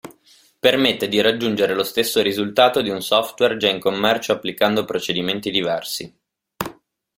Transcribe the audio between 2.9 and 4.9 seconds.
software già in commercio applicando